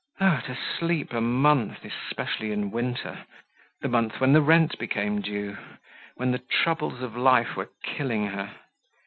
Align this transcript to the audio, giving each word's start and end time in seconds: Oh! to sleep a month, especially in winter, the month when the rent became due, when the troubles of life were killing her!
Oh! 0.19 0.41
to 0.47 0.57
sleep 0.79 1.13
a 1.13 1.21
month, 1.21 1.85
especially 1.85 2.51
in 2.51 2.71
winter, 2.71 3.23
the 3.81 3.87
month 3.87 4.19
when 4.19 4.33
the 4.33 4.41
rent 4.41 4.79
became 4.79 5.21
due, 5.21 5.59
when 6.15 6.31
the 6.31 6.39
troubles 6.39 7.03
of 7.03 7.15
life 7.15 7.55
were 7.55 7.69
killing 7.83 8.25
her! 8.29 8.55